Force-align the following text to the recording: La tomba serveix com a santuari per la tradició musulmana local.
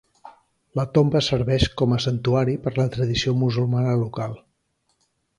La 0.79 0.85
tomba 0.97 1.19
serveix 1.25 1.65
com 1.81 1.93
a 1.97 1.99
santuari 2.05 2.55
per 2.63 2.73
la 2.77 2.85
tradició 2.95 3.35
musulmana 3.45 3.93
local. 4.05 4.33